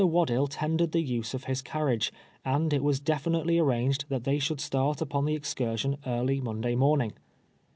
AYaddill 0.01 0.47
tendered 0.49 0.93
the 0.93 1.03
use 1.03 1.35
of 1.35 1.43
his 1.43 1.61
carriage, 1.61 2.11
and 2.43 2.73
it 2.73 2.83
was 2.83 2.99
definitely 2.99 3.59
arranged 3.59 4.09
tliat 4.09 4.23
they 4.23 4.39
should 4.39 4.59
start 4.59 4.99
upon 4.99 5.25
the 5.25 5.35
excursion 5.35 5.97
early 6.07 6.41
Monday 6.41 6.73
morning. 6.75 7.13